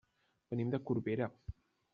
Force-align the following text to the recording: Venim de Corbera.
Venim 0.53 0.73
de 0.77 0.81
Corbera. 0.91 1.31